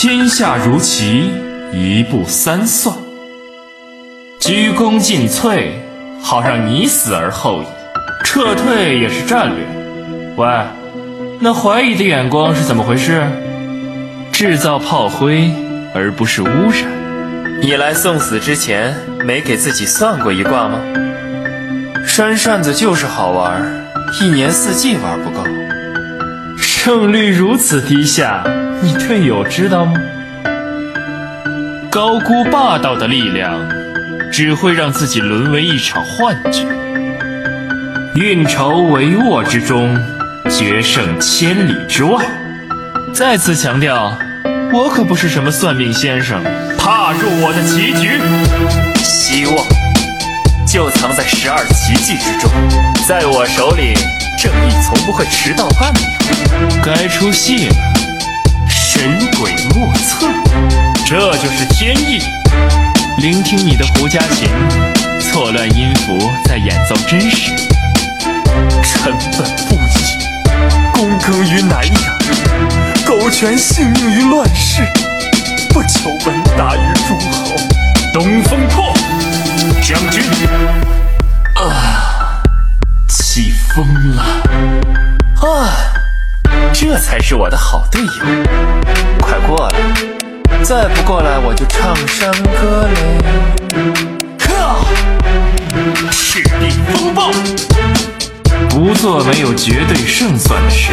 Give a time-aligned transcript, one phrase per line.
[0.00, 1.32] 天下如棋，
[1.72, 2.94] 一步三算。
[4.38, 5.70] 鞠躬尽瘁，
[6.22, 7.66] 好让你死而后已；
[8.22, 9.66] 撤退也是战略。
[10.36, 10.46] 喂，
[11.40, 13.26] 那怀疑的眼光是怎么回事？
[14.30, 15.50] 制造炮灰，
[15.92, 17.60] 而不是污染。
[17.60, 18.94] 你来送死之前，
[19.24, 20.78] 没给自己算过一卦吗？
[22.06, 23.84] 扇扇子就是好玩，
[24.20, 25.44] 一年四季玩不够。
[26.88, 28.42] 胜率如此低下，
[28.80, 29.92] 你队友知道吗？
[31.90, 33.60] 高估霸道的力量，
[34.32, 36.64] 只会让自己沦为一场幻觉。
[38.14, 39.94] 运筹帷幄之中，
[40.48, 42.24] 决胜千里之外。
[43.12, 44.16] 再次强调，
[44.72, 46.42] 我可不是什么算命先生，
[46.78, 48.18] 踏入我的棋局。
[48.96, 49.54] 希望
[50.70, 52.50] 就藏在十二奇迹之中，
[53.08, 53.94] 在我手里，
[54.36, 56.02] 正义从不会迟到半秒。
[56.84, 57.74] 该出戏了，
[58.68, 59.02] 神
[59.40, 60.28] 鬼莫测，
[61.06, 62.22] 这就是天意。
[63.16, 64.50] 聆听你的胡笳琴，
[65.18, 67.50] 错乱音符在演奏真实。
[68.82, 70.18] 臣本不义，
[70.92, 72.18] 躬耕于南阳，
[73.06, 74.82] 苟全性命于乱世，
[75.70, 77.47] 不求闻达于诸侯。
[84.16, 84.42] 啊。
[86.72, 88.10] 这才是我的好队友，
[89.20, 89.78] 快过来！
[90.62, 93.18] 再不过来，我就唱山歌嘞！
[94.38, 94.84] 呵，
[96.12, 97.32] 赤壁风暴，
[98.68, 100.92] 不做没有绝对胜算的事，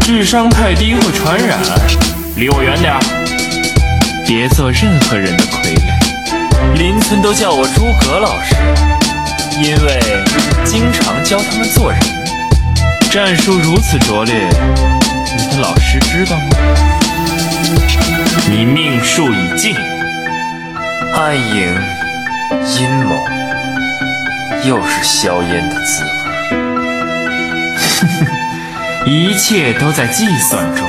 [0.00, 1.58] 智商太低会传染，
[2.36, 2.94] 离我远点
[4.26, 5.80] 别做任何人的傀儡。
[6.74, 8.54] 邻村都叫我诸葛老师，
[9.62, 10.24] 因为
[10.64, 11.98] 经常教他们做人。
[13.10, 16.44] 战术如此拙劣，你的老师知道吗？
[18.50, 19.74] 你命数已尽，
[21.14, 21.74] 暗影
[22.78, 23.24] 阴谋，
[24.64, 26.10] 又是硝烟的滋味。
[27.78, 28.26] 哼哼，
[29.06, 30.86] 一切都在计算中，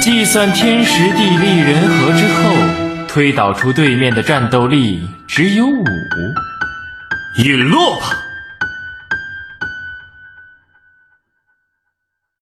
[0.00, 2.54] 计算天时地利人和之后，
[3.08, 5.84] 推导出对面的战斗力只有五，
[7.42, 8.06] 陨落吧！